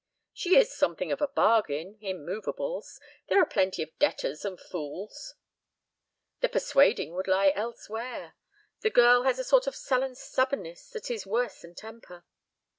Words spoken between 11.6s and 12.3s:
than temper."